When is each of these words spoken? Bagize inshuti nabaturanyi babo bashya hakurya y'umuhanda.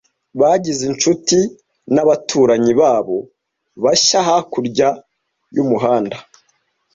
Bagize 0.39 0.83
inshuti 0.91 1.37
nabaturanyi 1.93 2.71
babo 2.81 3.17
bashya 3.83 4.19
hakurya 4.27 4.87
y'umuhanda. 5.55 6.17